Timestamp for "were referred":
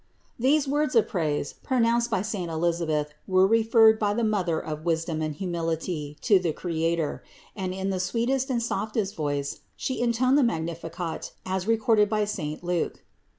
3.27-3.99